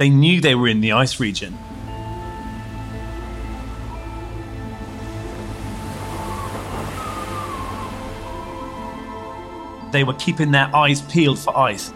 [0.00, 1.58] They knew they were in the ice region.
[9.92, 11.92] They were keeping their eyes peeled for ice.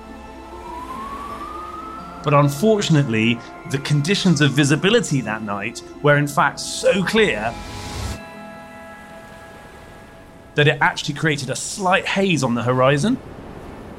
[2.23, 3.39] But unfortunately,
[3.71, 7.55] the conditions of visibility that night were in fact so clear
[10.57, 13.17] that it actually created a slight haze on the horizon.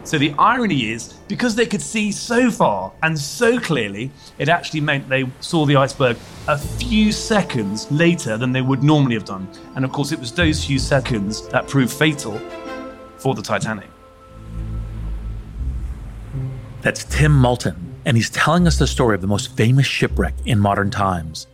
[0.06, 4.82] So the irony is, because they could see so far and so clearly, it actually
[4.82, 6.16] meant they saw the iceberg
[6.48, 9.50] a few seconds later than they would normally have done.
[9.76, 12.40] And of course, it was those few seconds that proved fatal
[13.18, 13.90] for the Titanic.
[16.84, 17.76] That's Tim Maltin,
[18.06, 21.48] and he's telling us the story of the most famous shipwreck in modern times.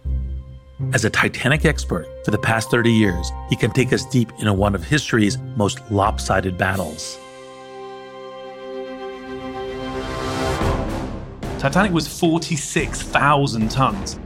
[0.92, 4.52] As a Titanic expert for the past 30 years, he can take us deep into
[4.52, 7.18] one of history's most lopsided battles.
[11.62, 14.20] Titanic was 46,000 tons.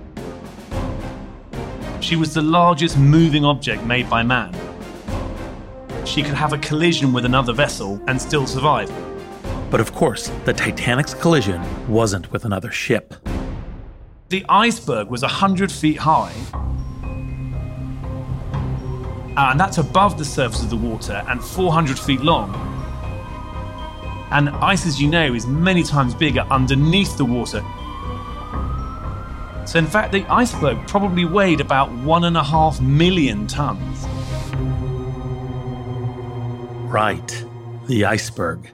[1.99, 4.55] She was the largest moving object made by man.
[6.05, 8.89] She could have a collision with another vessel and still survive.
[9.69, 13.15] But of course, the Titanic's collision wasn't with another ship.
[14.29, 16.31] The iceberg was 100 feet high,
[19.35, 22.74] and that's above the surface of the water and 400 feet long.
[24.31, 27.63] And ice, as you know, is many times bigger underneath the water.
[29.65, 34.05] So, in fact, the iceberg probably weighed about one and a half million tons.
[36.91, 37.45] Right,
[37.87, 38.71] the iceberg.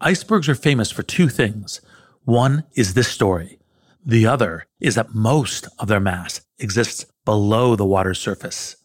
[0.00, 1.80] Icebergs are famous for two things.
[2.24, 3.58] One is this story.
[4.04, 8.76] The other is that most of their mass exists below the water's surface.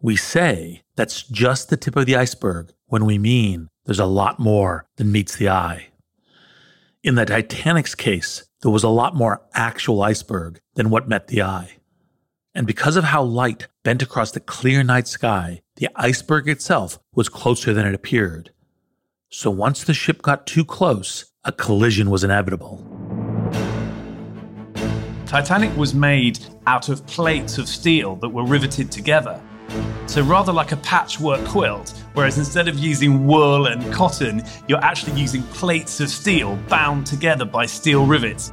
[0.00, 4.38] We say that's just the tip of the iceberg when we mean there's a lot
[4.38, 5.86] more than meets the eye.
[7.02, 11.40] In the Titanic's case, there was a lot more actual iceberg than what met the
[11.40, 11.78] eye.
[12.54, 17.30] And because of how light bent across the clear night sky, the iceberg itself was
[17.30, 18.50] closer than it appeared.
[19.30, 22.86] So once the ship got too close, a collision was inevitable.
[25.24, 29.42] Titanic was made out of plates of steel that were riveted together.
[30.06, 35.20] So rather like a patchwork quilt, whereas instead of using wool and cotton, you're actually
[35.20, 38.52] using plates of steel bound together by steel rivets.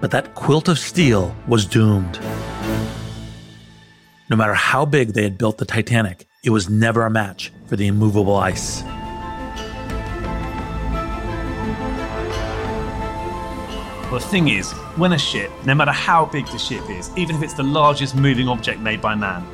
[0.00, 2.20] But that quilt of steel was doomed.
[4.30, 7.76] No matter how big they had built the Titanic, it was never a match for
[7.76, 8.82] the immovable ice.
[14.10, 17.36] Well, the thing is, when a ship, no matter how big the ship is, even
[17.36, 19.46] if it's the largest moving object made by man,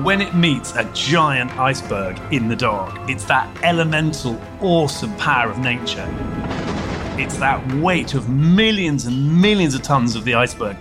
[0.00, 5.58] when it meets a giant iceberg in the dark, it's that elemental, awesome power of
[5.58, 6.08] nature.
[7.18, 10.78] It's that weight of millions and millions of tons of the iceberg.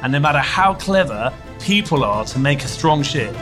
[0.00, 3.34] And no matter how clever people are to make a strong ship,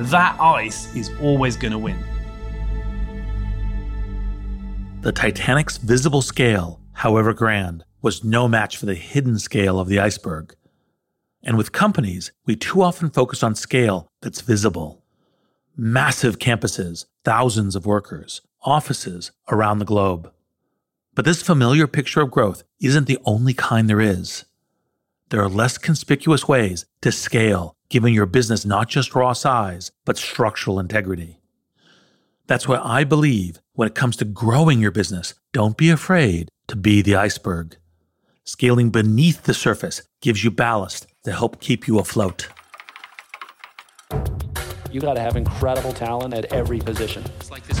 [0.00, 1.98] that ice is always going to win.
[5.00, 9.98] The Titanic's visible scale, however grand, was no match for the hidden scale of the
[9.98, 10.54] iceberg.
[11.44, 15.04] And with companies, we too often focus on scale that's visible.
[15.76, 20.32] Massive campuses, thousands of workers, offices around the globe.
[21.14, 24.46] But this familiar picture of growth isn't the only kind there is.
[25.28, 30.16] There are less conspicuous ways to scale, giving your business not just raw size, but
[30.16, 31.40] structural integrity.
[32.46, 36.76] That's why I believe when it comes to growing your business, don't be afraid to
[36.76, 37.76] be the iceberg.
[38.44, 42.48] Scaling beneath the surface gives you ballast to help keep you afloat.
[44.92, 47.24] You got to have incredible talent at every position.
[47.40, 47.80] It's like this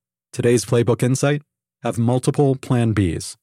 [0.33, 1.41] Today's Playbook Insight
[1.83, 3.35] have multiple Plan Bs.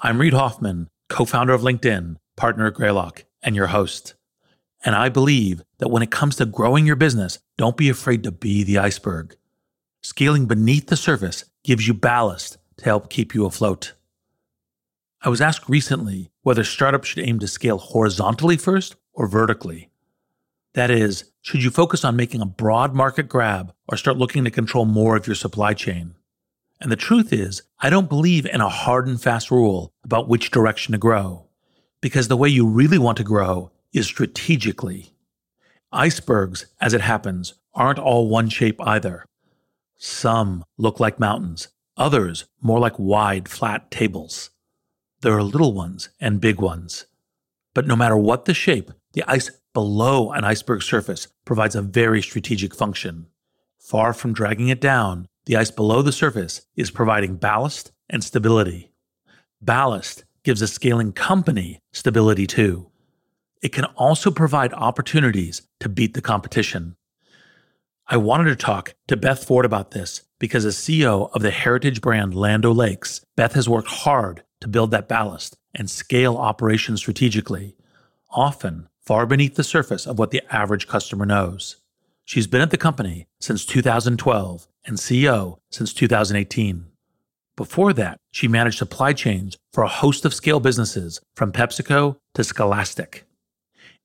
[0.00, 4.14] I'm Reid Hoffman, co founder of LinkedIn, partner at Greylock, and your host.
[4.84, 8.32] And I believe that when it comes to growing your business, don't be afraid to
[8.32, 9.36] be the iceberg.
[10.02, 13.94] Scaling beneath the surface gives you ballast to help keep you afloat.
[15.22, 19.89] I was asked recently whether startups should aim to scale horizontally first or vertically.
[20.74, 24.50] That is, should you focus on making a broad market grab or start looking to
[24.50, 26.14] control more of your supply chain?
[26.80, 30.50] And the truth is, I don't believe in a hard and fast rule about which
[30.50, 31.46] direction to grow,
[32.00, 35.12] because the way you really want to grow is strategically.
[35.92, 39.26] Icebergs, as it happens, aren't all one shape either.
[39.96, 44.50] Some look like mountains, others more like wide, flat tables.
[45.20, 47.06] There are little ones and big ones.
[47.74, 52.22] But no matter what the shape, the ice below an iceberg surface provides a very
[52.22, 53.26] strategic function.
[53.78, 58.92] Far from dragging it down, the ice below the surface is providing ballast and stability.
[59.60, 62.90] Ballast gives a scaling company stability too.
[63.62, 66.96] It can also provide opportunities to beat the competition.
[68.06, 72.00] I wanted to talk to Beth Ford about this because as CEO of the heritage
[72.00, 77.76] brand Land O'Lakes, Beth has worked hard to build that ballast and scale operations strategically,
[78.30, 81.76] often far beneath the surface of what the average customer knows.
[82.24, 86.86] She's been at the company since 2012 and CEO since 2018.
[87.56, 92.44] Before that, she managed supply chains for a host of scale businesses from PepsiCo to
[92.44, 93.26] Scholastic.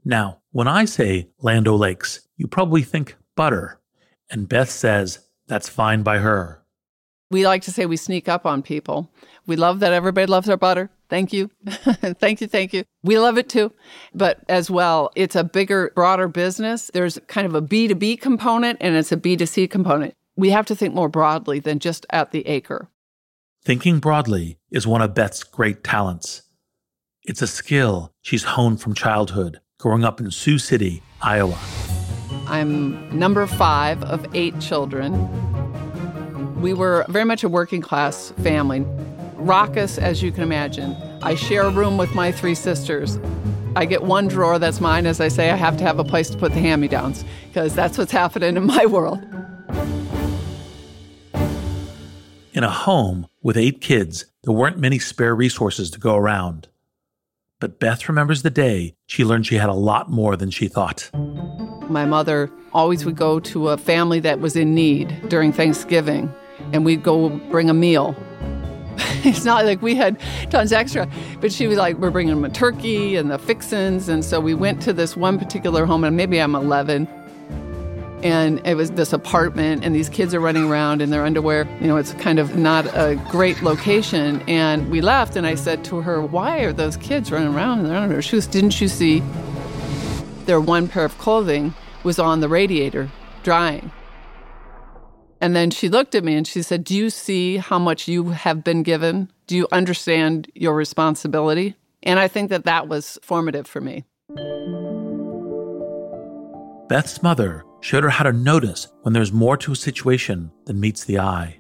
[0.04, 3.80] Now, when I say Land O'Lakes, you probably think butter.
[4.30, 6.65] And Beth says that's fine by her.
[7.32, 9.10] We like to say we sneak up on people.
[9.48, 10.90] We love that everybody loves our butter.
[11.10, 11.50] Thank you.
[11.68, 12.48] thank you.
[12.48, 12.84] Thank you.
[13.04, 13.72] We love it too.
[14.14, 16.90] But as well, it's a bigger, broader business.
[16.94, 20.16] There's kind of a B2B component and it's a B2C component.
[20.36, 22.90] We have to think more broadly than just at the acre.
[23.64, 26.44] Thinking broadly is one of Beth's great talents.
[27.24, 31.58] It's a skill she's honed from childhood, growing up in Sioux City, Iowa.
[32.48, 35.14] I'm number five of eight children.
[36.66, 36.78] We mm.
[36.78, 38.84] were very much a working class family.
[39.36, 40.96] Raucous, as you can imagine.
[41.22, 43.20] I share a room with my three sisters.
[43.76, 45.06] I get one drawer that's mine.
[45.06, 47.24] As I say, I have to have a place to put the hand me downs
[47.50, 49.20] because that's what's happening in my world.
[52.54, 56.68] In a home with eight kids, there weren't many spare resources to go around.
[57.60, 61.12] But Beth remembers the day she learned she had a lot more than she thought.
[61.14, 66.34] My mother always would go to a family that was in need during Thanksgiving,
[66.74, 68.16] and we'd go bring a meal.
[69.24, 70.20] it's not like we had
[70.50, 71.10] tons extra,
[71.42, 74.10] but she was like, We're bringing them a turkey and the fixins.
[74.10, 77.08] And so we went to this one particular home, and maybe I'm 11
[78.26, 81.88] and it was this apartment and these kids are running around in their underwear you
[81.88, 86.02] know it's kind of not a great location and we left and i said to
[86.02, 89.22] her why are those kids running around in their underwear she goes didn't you see
[90.46, 93.10] their one pair of clothing was on the radiator
[93.44, 93.92] drying
[95.42, 98.30] and then she looked at me and she said do you see how much you
[98.30, 103.68] have been given do you understand your responsibility and i think that that was formative
[103.68, 104.06] for me
[106.88, 111.04] Beth's mother showed her how to notice when there's more to a situation than meets
[111.04, 111.60] the eye.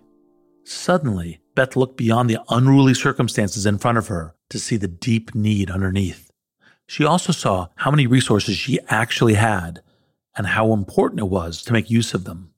[0.63, 5.33] Suddenly, Beth looked beyond the unruly circumstances in front of her to see the deep
[5.33, 6.31] need underneath.
[6.87, 9.81] She also saw how many resources she actually had
[10.37, 12.51] and how important it was to make use of them.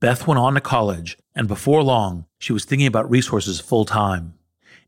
[0.00, 4.32] Beth went on to college, and before long, she was thinking about resources full time.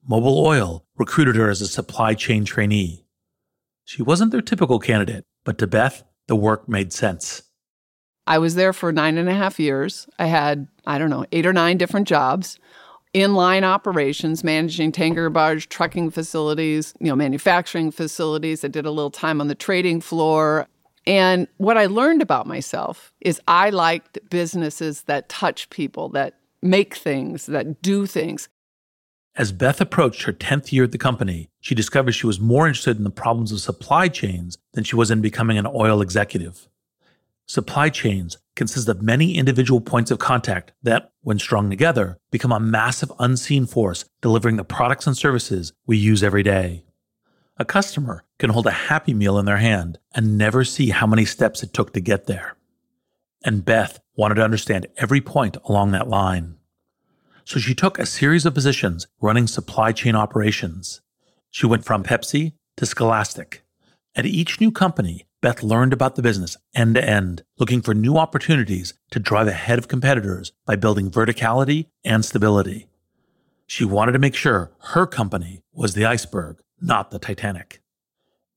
[0.09, 3.05] Mobil Oil recruited her as a supply chain trainee.
[3.85, 7.43] She wasn't their typical candidate, but to Beth, the work made sense.
[8.27, 10.09] I was there for nine and a half years.
[10.19, 12.59] I had, I don't know, eight or nine different jobs
[13.15, 18.65] inline operations, managing tanker barge trucking facilities, you know, manufacturing facilities.
[18.65, 20.67] I did a little time on the trading floor.
[21.07, 26.95] And what I learned about myself is I liked businesses that touch people, that make
[26.95, 28.49] things, that do things.
[29.35, 32.99] As Beth approached her 10th year at the company, she discovered she was more interested
[32.99, 36.69] in the problems of supply chains than she was in becoming an oil executive.
[37.47, 42.61] Supply chains consist of many individual points of contact that, when strung together, become a
[42.61, 46.85] massive unseen force delivering the products and services we use every day.
[47.63, 51.25] A customer can hold a Happy Meal in their hand and never see how many
[51.25, 52.57] steps it took to get there.
[53.45, 56.57] And Beth wanted to understand every point along that line.
[57.45, 61.03] So she took a series of positions running supply chain operations.
[61.51, 63.63] She went from Pepsi to Scholastic.
[64.17, 68.17] At each new company, Beth learned about the business end to end, looking for new
[68.17, 72.89] opportunities to drive ahead of competitors by building verticality and stability.
[73.69, 77.81] She wanted to make sure her company was the iceberg, not the Titanic.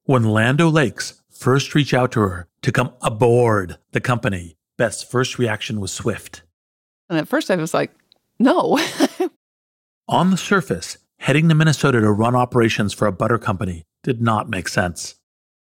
[0.03, 5.39] When Land O'Lakes first reached out to her to come aboard the company, Beth's first
[5.39, 6.41] reaction was swift.
[7.09, 7.91] And at first I was like,
[8.39, 8.79] no.
[10.07, 14.49] On the surface, heading to Minnesota to run operations for a butter company did not
[14.49, 15.15] make sense.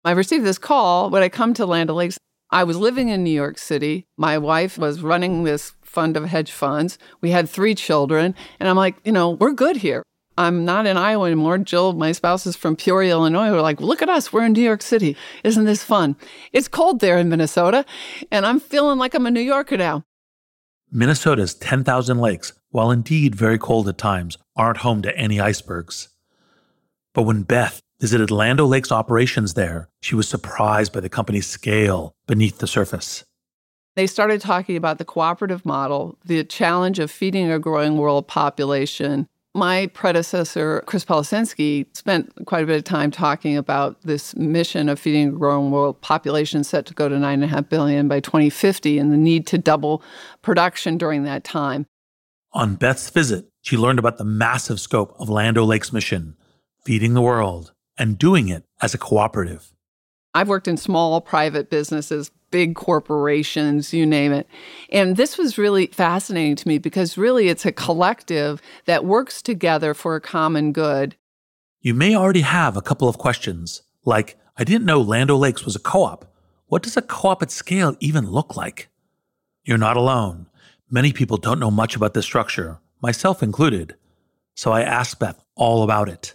[0.04, 2.18] I received this call when I come to Land O'Lakes.
[2.50, 4.06] I was living in New York City.
[4.16, 6.98] My wife was running this fund of hedge funds.
[7.20, 8.34] We had three children.
[8.58, 10.02] And I'm like, you know, we're good here.
[10.38, 11.58] I'm not in Iowa anymore.
[11.58, 13.50] Jill, my spouse, is from Peoria, Illinois.
[13.50, 14.32] We're like, look at us.
[14.32, 15.16] We're in New York City.
[15.44, 16.16] Isn't this fun?
[16.52, 17.84] It's cold there in Minnesota.
[18.30, 20.04] And I'm feeling like I'm a New Yorker now.
[20.90, 26.08] Minnesota's 10,000 lakes, while indeed very cold at times, aren't home to any icebergs.
[27.12, 32.14] But when Beth visited Land O'Lakes' operations there, she was surprised by the company's scale
[32.26, 33.24] beneath the surface.
[33.94, 39.28] They started talking about the cooperative model, the challenge of feeding a growing world population.
[39.54, 45.00] My predecessor, Chris Policinski, spent quite a bit of time talking about this mission of
[45.00, 49.16] feeding a growing world population set to go to 9.5 billion by 2050 and the
[49.16, 50.02] need to double
[50.40, 51.86] production during that time.
[52.52, 56.36] On Beth's visit, she learned about the massive scope of Land O'Lakes' mission,
[56.84, 59.72] feeding the world and doing it as a cooperative.
[60.32, 64.46] I've worked in small private businesses, big corporations, you name it.
[64.90, 69.94] And this was really fascinating to me because really it's a collective that works together
[69.94, 71.16] for a common good.
[71.80, 75.76] You may already have a couple of questions, like, I didn't know Land O'Lakes was
[75.76, 76.26] a co op.
[76.66, 78.88] What does a co op at scale even look like?
[79.64, 80.46] You're not alone.
[80.90, 83.94] Many people don't know much about this structure, myself included.
[84.54, 86.34] So I asked Beth all about it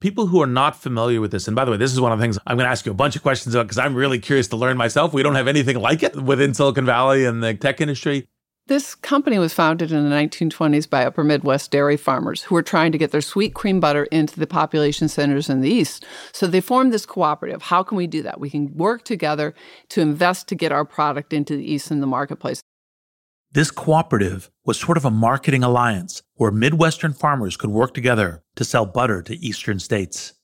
[0.00, 2.18] people who are not familiar with this, and by the way, this is one of
[2.18, 4.18] the things I'm going to ask you a bunch of questions about because I'm really
[4.18, 5.12] curious to learn myself.
[5.12, 8.26] We don't have anything like it within Silicon Valley and the tech industry.
[8.68, 12.90] This company was founded in the 1920s by upper Midwest dairy farmers who were trying
[12.90, 16.04] to get their sweet cream butter into the population centers in the East.
[16.32, 17.62] So they formed this cooperative.
[17.62, 18.40] How can we do that?
[18.40, 19.54] We can work together
[19.90, 22.60] to invest to get our product into the East in the marketplace.
[23.56, 28.64] This cooperative was sort of a marketing alliance where Midwestern farmers could work together to
[28.64, 30.34] sell butter to Eastern states.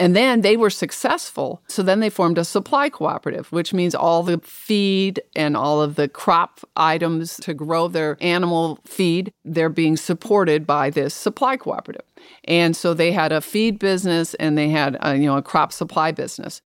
[0.00, 1.62] And then they were successful.
[1.68, 5.94] So then they formed a supply cooperative, which means all the feed and all of
[5.94, 12.06] the crop items to grow their animal feed, they're being supported by this supply cooperative.
[12.42, 15.72] And so they had a feed business and they had a, you know a crop
[15.72, 16.62] supply business.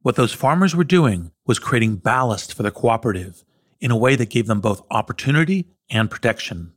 [0.00, 3.44] What those farmers were doing was creating ballast for the cooperative
[3.80, 6.72] in a way that gave them both opportunity and protection.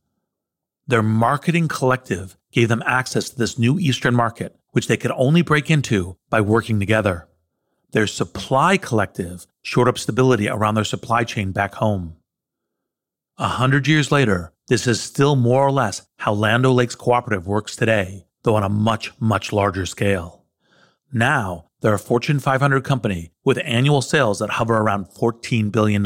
[0.87, 5.41] Their marketing collective gave them access to this new Eastern market, which they could only
[5.41, 7.27] break into by working together.
[7.91, 12.17] Their supply collective shored up stability around their supply chain back home.
[13.37, 17.75] A hundred years later, this is still more or less how Land O'Lakes Cooperative works
[17.75, 20.43] today, though on a much, much larger scale.
[21.11, 26.03] Now, they're a Fortune 500 company with annual sales that hover around $14 billion.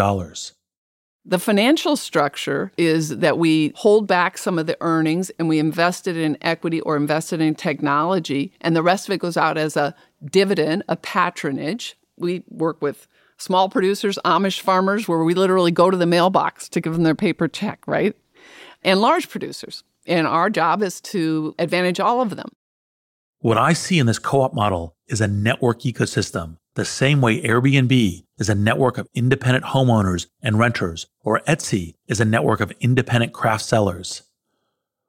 [1.29, 6.07] The financial structure is that we hold back some of the earnings and we invest
[6.07, 9.57] it in equity or invest it in technology, and the rest of it goes out
[9.57, 9.93] as a
[10.23, 11.97] dividend, a patronage.
[12.17, 13.07] We work with
[13.37, 17.13] small producers, Amish farmers, where we literally go to the mailbox to give them their
[17.13, 18.15] paper check, right?
[18.81, 22.47] And large producers And our job is to advantage all of them.
[23.39, 27.41] What I see in this co op model is a network ecosystem, the same way
[27.41, 32.71] Airbnb is a network of independent homeowners and renters, or Etsy is a network of
[32.79, 34.23] independent craft sellers.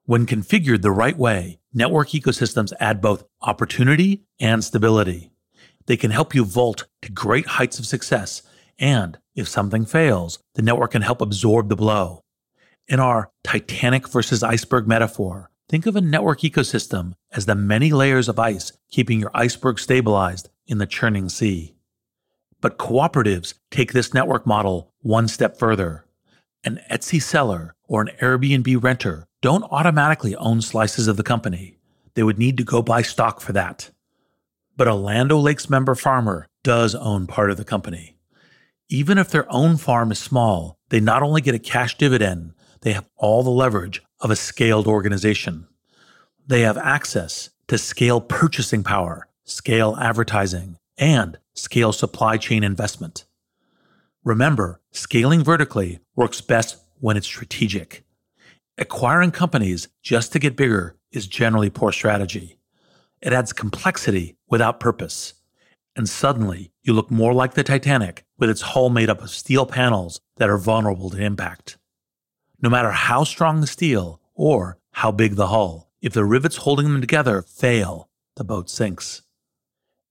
[0.04, 5.30] When configured the right way, network ecosystems add both opportunity and stability.
[5.86, 8.42] They can help you vault to great heights of success,
[8.78, 12.24] and if something fails, the network can help absorb the blow.
[12.88, 18.28] In our Titanic versus iceberg metaphor, think of a network ecosystem as the many layers
[18.28, 21.74] of ice keeping your iceberg stabilized in the churning sea.
[22.60, 26.04] But cooperatives take this network model one step further.
[26.64, 31.78] An Etsy seller or an Airbnb renter don't automatically own slices of the company.
[32.14, 33.90] They would need to go buy stock for that.
[34.76, 38.16] But a Land O'Lakes member farmer does own part of the company.
[38.88, 42.92] Even if their own farm is small, they not only get a cash dividend, they
[42.92, 45.68] have all the leverage of a scaled organization.
[46.46, 53.24] They have access to scale purchasing power, scale advertising, and scale supply chain investment.
[54.24, 58.04] Remember, scaling vertically works best when it's strategic.
[58.76, 62.58] Acquiring companies just to get bigger is generally poor strategy.
[63.20, 65.34] It adds complexity without purpose.
[65.96, 69.66] And suddenly, you look more like the Titanic with its hull made up of steel
[69.66, 71.76] panels that are vulnerable to impact.
[72.62, 76.86] No matter how strong the steel or how big the hull, if the rivets holding
[76.86, 79.22] them together fail, the boat sinks.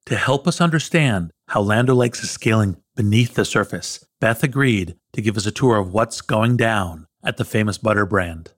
[0.07, 5.21] To help us understand how Land O'Lakes is scaling beneath the surface, Beth agreed to
[5.21, 8.53] give us a tour of what's going down at the famous butter brand.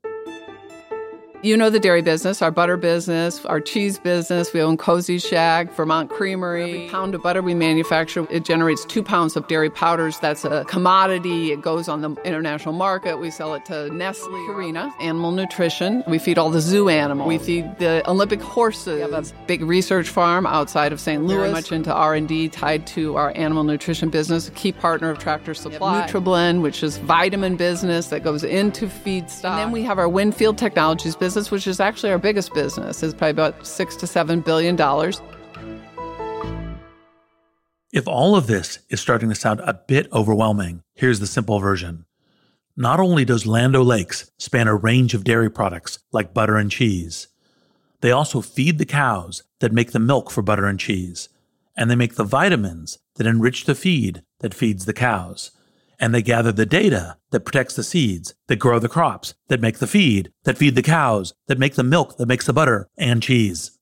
[1.42, 4.52] You know the dairy business, our butter business, our cheese business.
[4.52, 6.64] We own Kozy Shack, Vermont Creamery.
[6.64, 10.20] Every pound of butter we manufacture, it generates two pounds of dairy powders.
[10.20, 11.54] That's a commodity.
[11.54, 13.20] It goes on the international market.
[13.20, 16.04] We sell it to Nestle, Purina, Animal Nutrition.
[16.08, 17.30] We feed all the zoo animals.
[17.30, 18.96] We feed the Olympic horses.
[18.96, 21.24] We have a big research farm outside of St.
[21.24, 24.50] Louis, very much into R&D tied to our animal nutrition business.
[24.50, 26.06] A key partner of Tractor Supply.
[26.06, 29.52] Nutra Blend, which is vitamin business that goes into feedstock.
[29.52, 33.04] And then we have our Winfield Technologies business business, which is actually our biggest business,
[33.04, 35.22] is probably about six to seven billion dollars.
[37.94, 42.06] If all of this is starting to sound a bit overwhelming, here's the simple version.
[42.76, 47.28] Not only does Land O'Lakes span a range of dairy products like butter and cheese,
[48.02, 51.30] they also feed the cows that make the milk for butter and cheese,
[51.78, 55.52] and they make the vitamins that enrich the feed that feeds the cows
[56.00, 59.80] and they gather the data that protects the seeds, that grow the crops, that make
[59.80, 63.22] the feed, that feed the cows, that make the milk, that makes the butter and
[63.22, 63.78] cheese.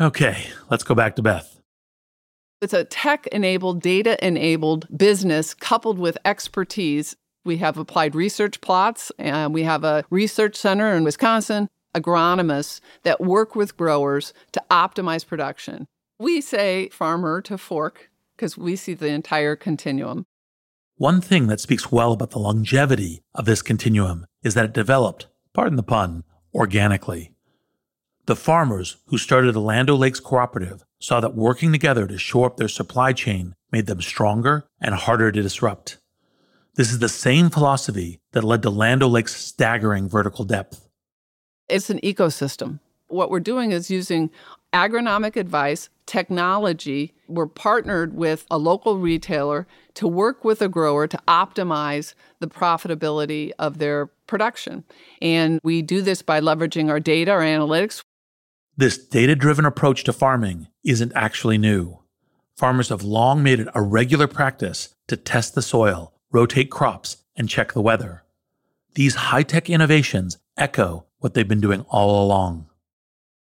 [0.00, 1.60] Okay, let's go back to Beth.
[2.60, 7.14] It's a tech enabled, data enabled business coupled with expertise.
[7.44, 13.20] We have applied research plots, and we have a research center in Wisconsin, agronomists that
[13.20, 15.86] work with growers to optimize production.
[16.18, 20.26] We say farmer to fork because we see the entire continuum.
[20.98, 25.26] One thing that speaks well about the longevity of this continuum is that it developed,
[25.52, 27.34] pardon the pun, organically.
[28.24, 32.56] The farmers who started the Land O'Lakes Cooperative saw that working together to shore up
[32.56, 35.98] their supply chain made them stronger and harder to disrupt.
[36.76, 40.88] This is the same philosophy that led to Land O'Lakes' staggering vertical depth.
[41.68, 42.80] It's an ecosystem.
[43.08, 44.30] What we're doing is using
[44.72, 47.12] agronomic advice, technology.
[47.28, 53.50] We're partnered with a local retailer to work with a grower to optimize the profitability
[53.58, 54.84] of their production.
[55.20, 58.02] And we do this by leveraging our data, our analytics.
[58.76, 61.98] This data driven approach to farming isn't actually new.
[62.56, 67.48] Farmers have long made it a regular practice to test the soil, rotate crops, and
[67.48, 68.22] check the weather.
[68.94, 72.68] These high tech innovations echo what they've been doing all along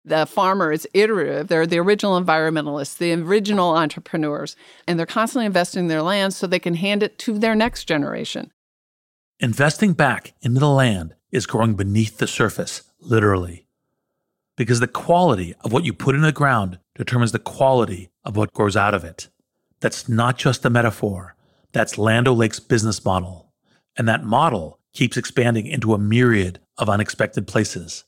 [0.04, 1.48] the farmer is iterative.
[1.48, 6.46] They're the original environmentalists, the original entrepreneurs, and they're constantly investing in their land so
[6.46, 8.52] they can hand it to their next generation.
[9.40, 13.66] Investing back into the land is growing beneath the surface, literally.
[14.56, 18.52] Because the quality of what you put in the ground determines the quality of what
[18.52, 19.28] grows out of it.
[19.80, 21.34] That's not just a metaphor,
[21.72, 23.52] that's Land O'Lakes' business model.
[23.96, 28.04] And that model keeps expanding into a myriad of unexpected places.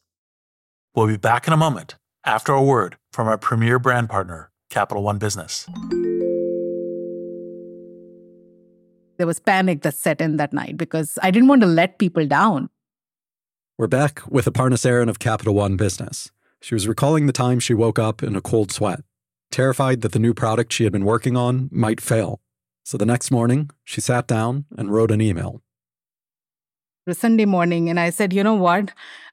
[0.96, 5.02] We'll be back in a moment after a word from our premier brand partner, Capital
[5.02, 5.66] One Business.
[9.18, 12.26] There was panic that set in that night because I didn't want to let people
[12.26, 12.70] down.
[13.76, 16.30] We're back with Aparna Saran of Capital One Business.
[16.62, 19.00] She was recalling the time she woke up in a cold sweat,
[19.50, 22.40] terrified that the new product she had been working on might fail.
[22.86, 25.60] So the next morning, she sat down and wrote an email.
[27.06, 28.92] It was Sunday morning, and I said, you know what?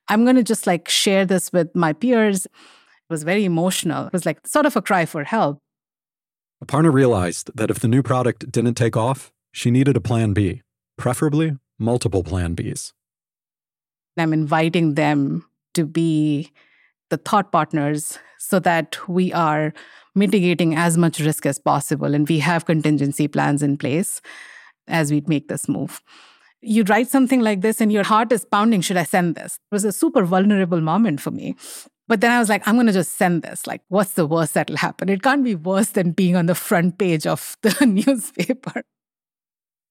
[0.10, 2.46] I'm going to just like share this with my peers.
[2.46, 2.52] It
[3.10, 4.08] was very emotional.
[4.08, 5.60] It was like sort of a cry for help.
[6.64, 10.62] Aparna realized that if the new product didn't take off, she needed a plan B,
[10.98, 12.94] preferably multiple plan Bs.
[14.18, 16.52] I'm inviting them to be
[17.10, 19.74] the thought partners so that we are
[20.16, 24.22] mitigating as much risk as possible and we have contingency plans in place
[24.88, 26.02] as we make this move.
[26.64, 29.60] You write something like this and your heart is pounding, should I send this?
[29.72, 31.56] It was a super vulnerable moment for me.
[32.08, 33.66] But then I was like, I'm going to just send this.
[33.66, 35.10] Like, what's the worst that'll happen?
[35.10, 38.84] It can't be worse than being on the front page of the newspaper.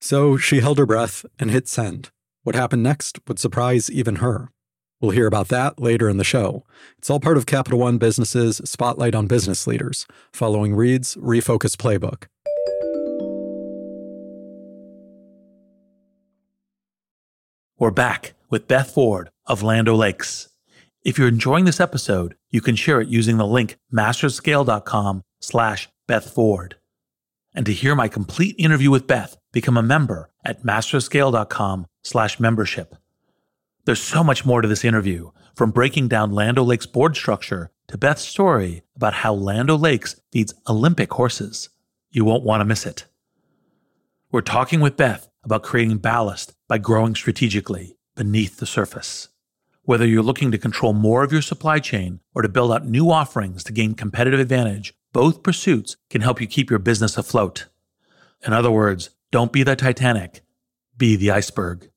[0.00, 2.10] So she held her breath and hit send.
[2.42, 4.50] What happened next would surprise even her.
[5.00, 6.64] We'll hear about that later in the show.
[6.98, 12.26] It's all part of Capital One Business's Spotlight on Business Leaders, following Reid's Refocus Playbook.
[17.82, 20.50] We're back with Beth Ford of Land O'Lakes.
[21.04, 26.32] If you're enjoying this episode, you can share it using the link masterscale.com slash Beth
[26.32, 26.76] Ford.
[27.52, 32.94] And to hear my complete interview with Beth, become a member at masterscale.com slash membership.
[33.84, 37.98] There's so much more to this interview, from breaking down Land O'Lakes board structure to
[37.98, 41.68] Beth's story about how Land O'Lakes feeds Olympic horses.
[42.12, 43.06] You won't want to miss it.
[44.30, 49.28] We're talking with Beth about creating ballast by growing strategically beneath the surface.
[49.84, 53.10] Whether you're looking to control more of your supply chain or to build out new
[53.10, 57.66] offerings to gain competitive advantage, both pursuits can help you keep your business afloat.
[58.46, 60.42] In other words, don't be the Titanic,
[60.96, 61.90] be the iceberg.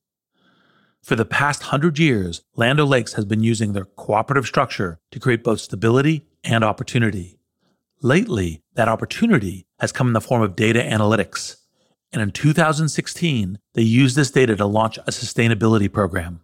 [1.04, 5.44] For the past hundred years, Land O'Lakes has been using their cooperative structure to create
[5.44, 7.38] both stability and opportunity.
[8.02, 11.58] Lately, that opportunity has come in the form of data analytics.
[12.16, 16.40] And in 2016, they used this data to launch a sustainability program.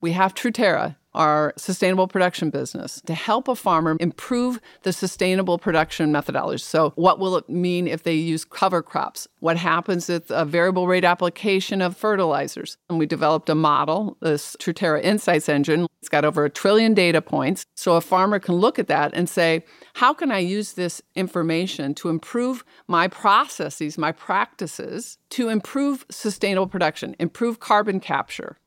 [0.00, 6.12] We have Truterra, our sustainable production business, to help a farmer improve the sustainable production
[6.12, 6.62] methodology.
[6.62, 9.26] So, what will it mean if they use cover crops?
[9.40, 12.76] What happens with a variable rate application of fertilizers?
[12.88, 15.86] And we developed a model, this Truterra Insights Engine.
[16.00, 17.64] It's got over a trillion data points.
[17.74, 21.94] So, a farmer can look at that and say, how can I use this information
[21.94, 28.58] to improve my processes, my practices, to improve sustainable production, improve carbon capture?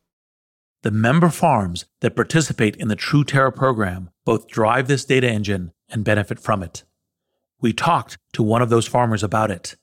[0.81, 6.05] The member farms that participate in the Truterra program both drive this data engine and
[6.05, 6.83] benefit from it.
[7.59, 9.75] We talked to one of those farmers about it.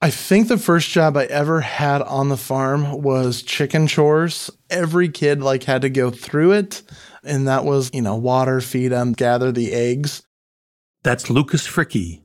[0.00, 4.50] I think the first job I ever had on the farm was chicken chores.
[4.70, 6.82] Every kid like had to go through it,
[7.24, 10.22] and that was, you know, water, feed them, gather the eggs.
[11.02, 12.22] That's Lukas Fricke.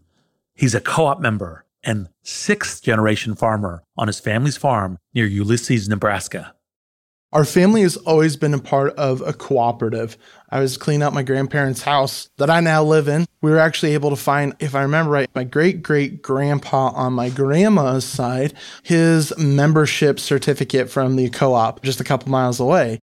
[0.53, 6.53] He's a co-op member and sixth generation farmer on his family's farm near Ulysses, Nebraska.
[7.33, 10.17] Our family has always been a part of a cooperative.
[10.49, 13.25] I was cleaning out my grandparents' house that I now live in.
[13.41, 17.11] We were actually able to find, if I remember right, my great great grandpa on
[17.13, 22.99] my grandma's side, his membership certificate from the co op just a couple miles away.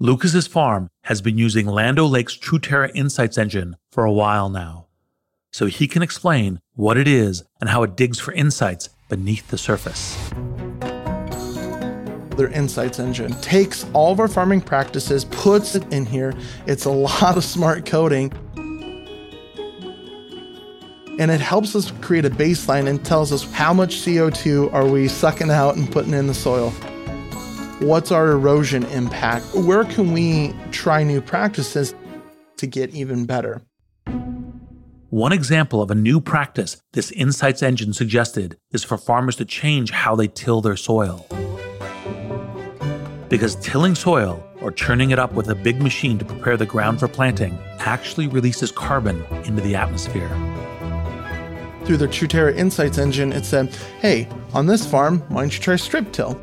[0.00, 4.86] Lukas's farm has been using Land O'Lakes Truterra Insights engine for a while now.
[5.52, 9.58] So he can explain what it is and how it digs for insights beneath the
[9.58, 10.16] surface
[12.38, 13.32] their insights engine.
[13.42, 16.32] Takes all of our farming practices, puts it in here.
[16.66, 18.32] It's a lot of smart coding.
[21.18, 25.08] And it helps us create a baseline and tells us how much CO2 are we
[25.08, 26.70] sucking out and putting in the soil.
[27.80, 29.44] What's our erosion impact?
[29.54, 31.94] Where can we try new practices
[32.56, 33.62] to get even better?
[35.10, 39.90] One example of a new practice this insights engine suggested is for farmers to change
[39.90, 41.26] how they till their soil
[43.28, 46.98] because tilling soil or churning it up with a big machine to prepare the ground
[47.00, 50.28] for planting actually releases carbon into the atmosphere.
[51.84, 55.76] Through their Truterra Insights engine, it said, hey, on this farm, why don't you try
[55.76, 56.40] strip till?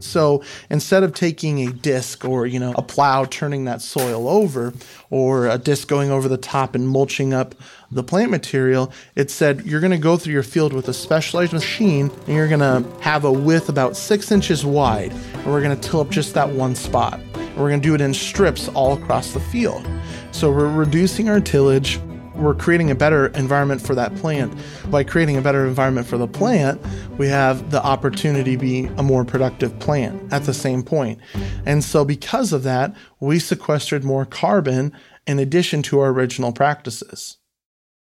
[0.00, 4.72] So instead of taking a disc or, you know, a plow turning that soil over
[5.10, 7.54] or a disc going over the top and mulching up
[7.90, 11.52] the plant material, it said you're going to go through your field with a specialized
[11.52, 15.12] machine and you're going to have a width about six inches wide.
[15.12, 17.20] And we're going to till up just that one spot.
[17.34, 19.88] And we're going to do it in strips all across the field.
[20.32, 21.98] So we're reducing our tillage
[22.38, 24.56] we're creating a better environment for that plant.
[24.90, 26.80] By creating a better environment for the plant,
[27.18, 31.20] we have the opportunity to be a more productive plant at the same point.
[31.66, 34.92] And so, because of that, we sequestered more carbon
[35.26, 37.38] in addition to our original practices.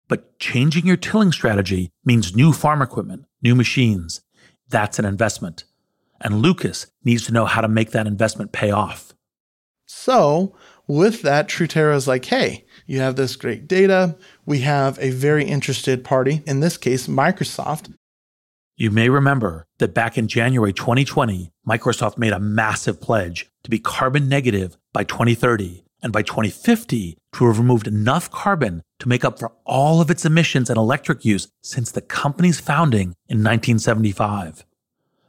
[0.07, 4.21] But changing your tilling strategy means new farm equipment, new machines.
[4.67, 5.65] That's an investment.
[6.19, 9.13] And Lukas needs to know how to make that investment pay off.
[9.85, 10.55] So,
[10.87, 14.17] with that, Truterra is like, hey, you have this great data.
[14.45, 17.93] We have a very interested party, in this case, Microsoft.
[18.75, 23.79] You may remember that back in January 2020, Microsoft made a massive pledge to be
[23.79, 29.39] carbon negative by 2030 and by 2050 to have removed enough carbon to make up
[29.39, 34.65] for all of its emissions and electric use since the company's founding in 1975.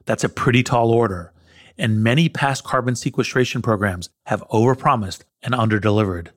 [0.05, 1.33] That's a pretty tall order,
[1.79, 6.31] and many past carbon sequestration programs have overpromised and underdelivered.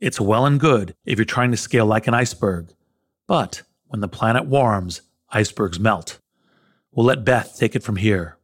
[0.00, 2.72] It's well and good if you're trying to scale like an iceberg,
[3.26, 6.20] but when the planet warms, icebergs melt.
[6.92, 8.36] We'll let Beth take it from here.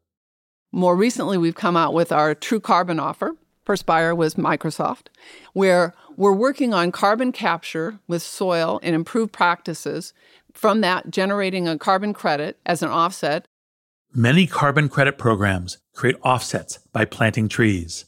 [0.73, 3.37] More recently, we've come out with our TruCarbon offer.
[3.65, 5.07] Perspire was Microsoft,
[5.53, 10.13] where we're working on carbon capture with soil and improved practices.
[10.53, 13.47] From that, generating a carbon credit as an offset.
[14.13, 18.07] Many carbon credit programs create offsets by planting trees.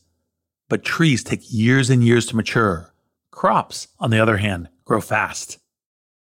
[0.69, 2.93] But trees take years and years to mature.
[3.37, 5.59] Crops, on the other hand, grow fast.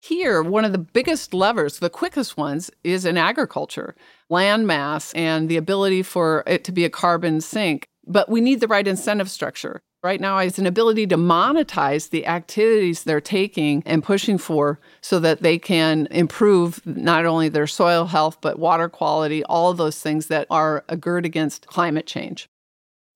[0.02, 3.94] Here, one of the biggest levers, the quickest ones, is in agriculture
[4.28, 7.86] land mass and the ability for it to be a carbon sink.
[8.08, 9.80] But we need the right incentive structure.
[10.02, 15.20] Right now, it's an ability to monetize the activities they're taking and pushing for so
[15.20, 20.00] that they can improve not only their soil health, but water quality, all of those
[20.00, 22.48] things that are a gird against climate change.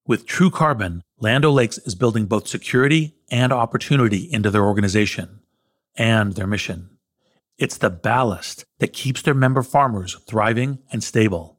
[0.07, 5.41] With TruCarbon, Land O'Lakes is building both security and opportunity into their organization
[5.95, 6.97] and their mission.
[7.59, 11.59] It's the ballast that keeps their member farmers thriving and stable.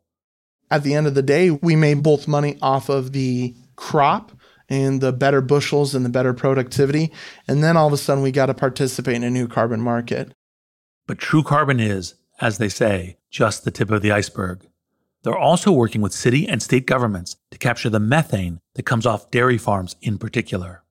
[0.71, 4.31] At the end of the day, we made both money off of the crop
[4.67, 7.13] and the better bushels and the better productivity.
[7.47, 10.33] And then all of a sudden, we got to participate in a new carbon market.
[11.05, 14.70] But TruCarbon is, as they say, just the tip of the iceberg.
[15.23, 19.29] They're also working with city and state governments to capture the methane that comes off
[19.31, 20.83] dairy farms in particular.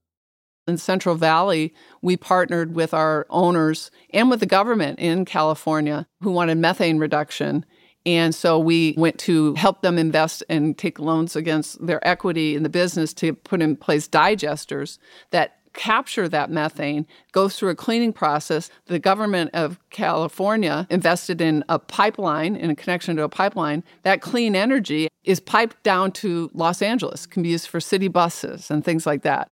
[0.68, 6.30] In Central Valley, we partnered with our owners and with the government in California who
[6.30, 7.64] wanted methane reduction.
[8.06, 12.62] And so we went to help them invest and take loans against their equity in
[12.62, 14.98] the business to put in place digesters
[15.32, 18.70] that capture that methane, goes through a cleaning process.
[18.86, 23.84] The government of California invested in a pipeline, in a connection to a pipeline.
[24.02, 28.70] That clean energy is piped down to Los Angeles, can be used for city buses
[28.70, 29.48] and things like that.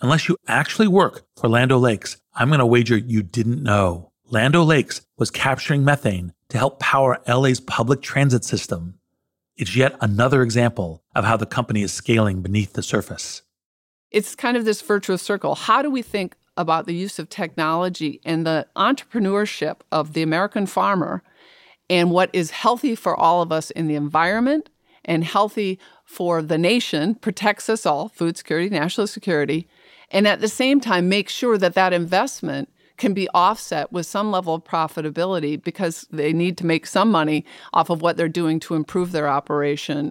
[0.00, 4.12] Unless you actually work for Land O'Lakes, I'm going to wager you didn't know.
[4.28, 8.98] Land O'Lakes was capturing methane to help power LA's public transit system.
[9.56, 13.42] It's yet another example of how the company is scaling beneath the surface.
[14.10, 15.54] It's kind of this virtuous circle.
[15.54, 20.66] How do we think about the use of technology and the entrepreneurship of the American
[20.66, 21.22] farmer
[21.90, 24.70] and what is healthy for all of us in the environment
[25.04, 29.68] and healthy for the nation, protects us all, food security, national security,
[30.10, 34.30] and at the same time make sure that that investment can be offset with some
[34.30, 38.58] level of profitability because they need to make some money off of what they're doing
[38.58, 40.10] to improve their operation.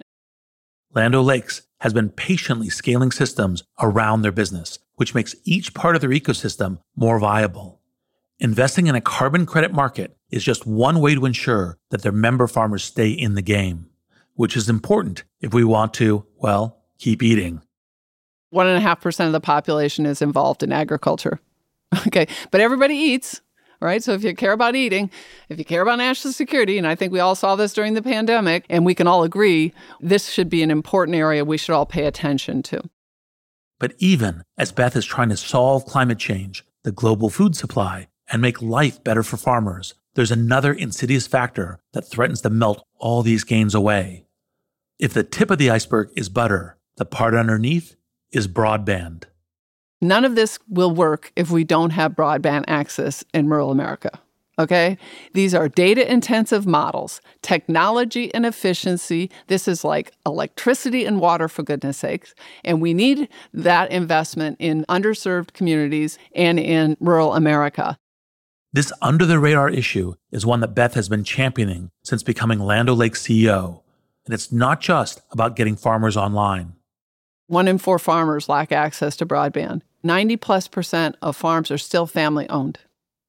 [0.94, 6.00] Land O'Lakes has been patiently scaling systems around their business, which makes each part of
[6.00, 7.80] their ecosystem more viable.
[8.38, 12.46] Investing in a carbon credit market is just one way to ensure that their member
[12.46, 13.88] farmers stay in the game,
[14.34, 17.62] which is important if we want to, well, keep eating.
[18.50, 21.40] One and a half percent of the population is involved in agriculture.
[22.08, 23.40] Okay, but everybody eats,
[23.80, 24.02] right?
[24.02, 25.10] So if you care about eating,
[25.48, 28.02] if you care about national security, and I think we all saw this during the
[28.02, 31.86] pandemic, and we can all agree this should be an important area we should all
[31.86, 32.82] pay attention to.
[33.78, 38.40] But even as Beth is trying to solve climate change, the global food supply, and
[38.40, 43.44] make life better for farmers, there's another insidious factor that threatens to melt all these
[43.44, 44.24] gains away.
[44.98, 47.96] If the tip of the iceberg is butter, the part underneath
[48.32, 49.24] is broadband.
[50.00, 54.20] None of this will work if we don't have broadband access in rural America.
[54.58, 54.96] Okay?
[55.34, 59.30] These are data intensive models, technology and efficiency.
[59.48, 62.34] This is like electricity and water, for goodness sakes.
[62.64, 67.98] And we need that investment in underserved communities and in rural America.
[68.72, 72.90] This under the radar issue is one that Beth has been championing since becoming Land
[72.90, 73.82] O'Lakes CEO.
[74.26, 76.74] And it's not just about getting farmers online.
[77.46, 79.82] One in four farmers lack access to broadband.
[80.02, 82.78] 90 plus percent of farms are still family owned.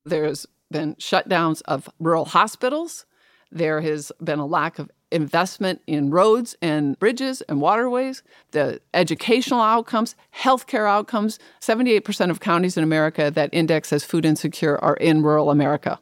[0.05, 3.05] There's been shutdowns of rural hospitals.
[3.51, 9.61] There has been a lack of investment in roads and bridges and waterways, the educational
[9.61, 11.39] outcomes, healthcare outcomes.
[11.61, 15.99] 78% of counties in America that index as food insecure are in rural America.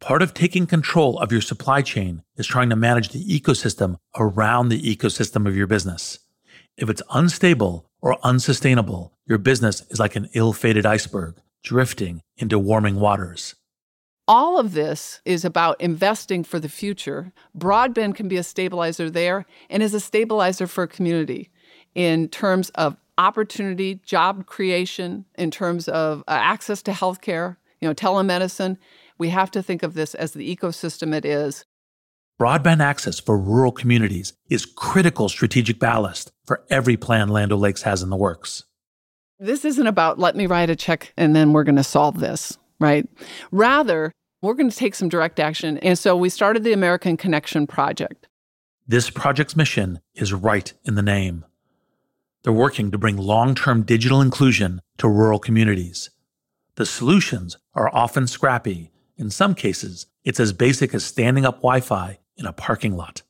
[0.00, 4.68] Part of taking control of your supply chain is trying to manage the ecosystem around
[4.68, 6.18] the ecosystem of your business.
[6.76, 12.58] If it's unstable or unsustainable, your business is like an ill fated iceberg drifting into
[12.58, 13.54] warming waters.
[14.26, 17.32] All of this is about investing for the future.
[17.58, 21.50] Broadband can be a stabilizer there and is a stabilizer for a community
[21.94, 27.94] in terms of opportunity, job creation, in terms of uh, access to healthcare, you know,
[27.94, 28.76] telemedicine.
[29.18, 31.64] We have to think of this as the ecosystem it is.
[32.40, 38.02] Broadband access for rural communities is critical strategic ballast for every plan Land O'Lakes has
[38.02, 38.64] in the works.
[39.38, 42.56] This isn't about let me write a check and then we're going to solve this,
[42.78, 43.06] right?
[43.52, 45.76] Rather, we're going to take some direct action.
[45.78, 48.26] And so we started the American Connection Project.
[48.88, 51.44] This project's mission is right in the name.
[52.42, 56.08] They're working to bring long term digital inclusion to rural communities.
[56.76, 58.92] The solutions are often scrappy.
[59.18, 63.22] In some cases, it's as basic as standing up Wi Fi in a parking lot.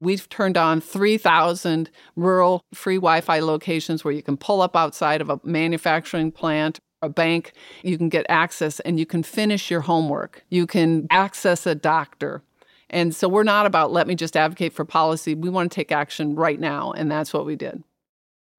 [0.00, 5.20] We've turned on 3,000 rural free Wi Fi locations where you can pull up outside
[5.20, 7.52] of a manufacturing plant, a bank.
[7.82, 10.44] You can get access and you can finish your homework.
[10.48, 12.42] You can access a doctor.
[12.90, 15.34] And so we're not about let me just advocate for policy.
[15.34, 16.92] We want to take action right now.
[16.92, 17.82] And that's what we did.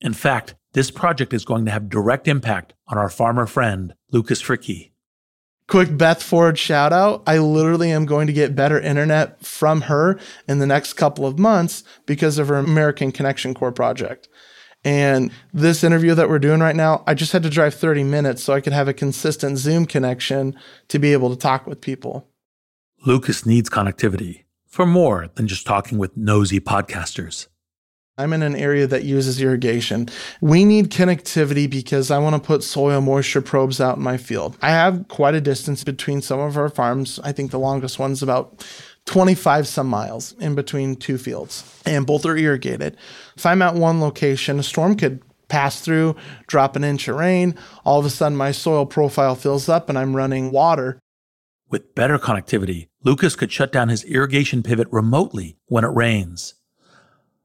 [0.02, 4.42] In fact, this project is going to have direct impact on our farmer friend, Lukas
[4.42, 4.92] Fricke.
[5.70, 7.22] Quick Beth Ford shout out.
[7.28, 11.38] I literally am going to get better internet from her in the next couple of
[11.38, 14.28] months because of her American Connection Corps project.
[14.84, 18.44] And this interview that we're doing right now, I just had to drive 30 minutes
[18.44, 22.28] so I could have a consistent Zoom connection to be able to talk with people.
[23.06, 27.48] Lukas needs connectivity for more than just talking with nosy podcasters.
[28.20, 30.10] I'm in an area that uses irrigation.
[30.42, 34.58] We need connectivity because I want to put soil moisture probes out in my field.
[34.62, 37.22] I have quite a distance between some of our farms.
[37.24, 38.68] I think the longest one's about
[39.06, 42.98] 25 some miles in between two fields, and both are irrigated.
[43.38, 47.56] If I'm at one location, a storm could pass through, drop an inch of rain.
[47.86, 51.00] All of a sudden, my soil profile fills up and I'm running water.
[51.70, 56.56] With better connectivity, Lukas could shut down his irrigation pivot remotely when it rains.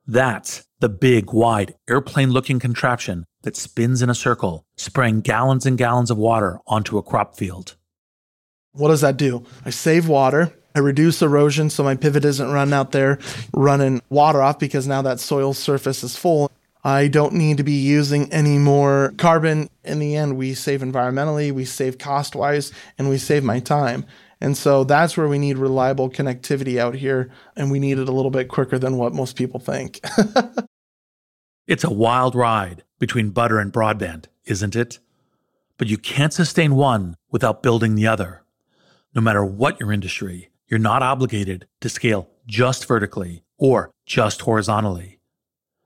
[0.06, 5.78] That's the big, wide, airplane looking contraption that spins in a circle, spraying gallons and
[5.78, 7.76] gallons of water onto a crop field.
[8.72, 9.44] What does that do?
[9.64, 10.52] I save water.
[10.74, 13.20] I reduce erosion so my pivot isn't running out there
[13.54, 16.50] running water off because now that soil surface is full.
[16.82, 19.70] I don't need to be using any more carbon.
[19.84, 24.04] In the end, we save environmentally, we save cost wise, and we save my time.
[24.44, 28.12] And so that's where we need reliable connectivity out here, and we need it a
[28.12, 30.00] little bit quicker than what most people think.
[31.66, 34.98] it's a wild ride between butter and broadband, isn't it?
[35.78, 38.42] But you can't sustain one without building the other.
[39.14, 45.20] No matter what your industry, you're not obligated to scale just vertically or just horizontally.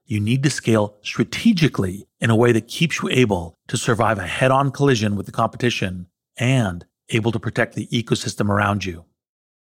[0.05, 4.27] You need to scale strategically in a way that keeps you able to survive a
[4.27, 9.05] head on collision with the competition and able to protect the ecosystem around you.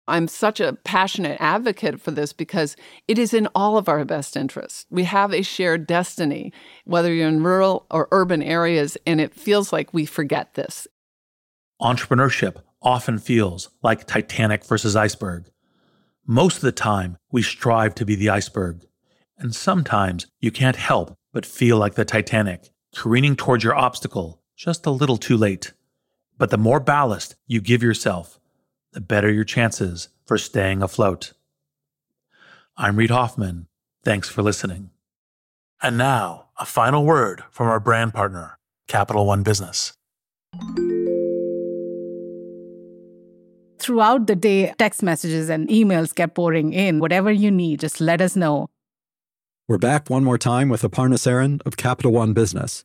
[0.08, 4.36] I'm such a passionate advocate for this because it is in all of our best
[4.36, 4.86] interests.
[4.88, 6.52] We have a shared destiny,
[6.84, 10.86] whether you're in rural or urban areas, and it feels like we forget this.
[11.80, 15.50] Entrepreneurship often feels like Titanic versus iceberg.
[16.26, 18.86] Most of the time, we strive to be the iceberg.
[19.36, 24.86] And sometimes you can't help but feel like the Titanic, careening towards your obstacle just
[24.86, 25.72] a little too late.
[26.38, 28.38] But the more ballast you give yourself,
[28.92, 31.32] the better your chances for staying afloat.
[32.76, 33.66] I'm Reid Hoffman.
[34.04, 34.90] Thanks for listening.
[35.82, 39.92] And now, a final word from our brand partner, Capital One Business.
[43.80, 47.00] Throughout the day, text messages and emails kept pouring in.
[47.00, 48.68] Whatever you need, just let us know.
[49.66, 52.84] We're back one more time with Aparna Saran of Capital One Business.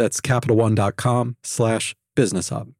[0.00, 2.72] That's CapitalOne.com slash business hub.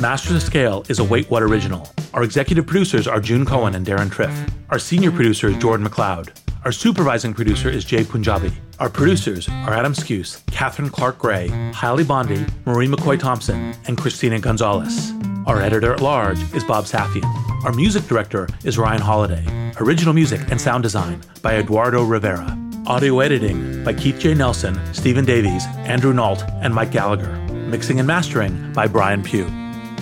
[0.00, 1.86] Masters of Scale is a Wait What original.
[2.14, 4.32] Our executive producers are June Cohen and Deron Triff.
[4.70, 6.30] Our senior producer is Jordan McLeod.
[6.64, 8.50] Our supervising producer is Jai Punjabi.
[8.78, 14.40] Our producers are Adam Skuse, Catherine Clark Gray, Hailey Bondi, Marie McCoy Thompson, and Christina
[14.40, 15.12] Gonzalez.
[15.44, 17.26] Our editor at large is Bob Safian.
[17.66, 19.78] Our music director is Ryan Holladay.
[19.78, 22.67] Original music and sound design by Eduardo Rivera.
[22.88, 24.32] Audio editing by Keith J.
[24.32, 27.36] Nelson, Stephen Davies, Andrew Nault, and Mike Gallagher.
[27.52, 29.46] Mixing and mastering by Brian Pugh.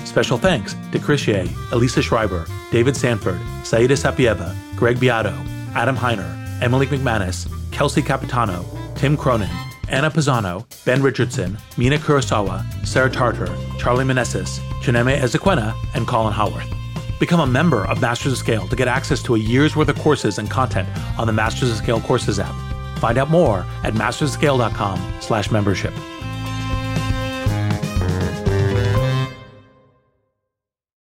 [0.05, 5.35] Special thanks to Chris Ye, Elisa Schreiber, David Sanford, Saida Sapieva, Greg Beato,
[5.75, 8.65] Adam Heiner, Emily McManus, Kelsey Capitano,
[8.95, 9.51] Tim Cronin,
[9.89, 16.73] Anna Pisano, Ben Richardson, Mina Kurosawa, Sarah Tartar, Charlie Meneses, Chineme Ezequena, and Colin Howarth.
[17.19, 19.99] Become a member of Masters of Scale to get access to a year's worth of
[19.99, 22.55] courses and content on the Masters of Scale courses app.
[22.99, 25.95] Find out more at mastersofscale.com slash membership.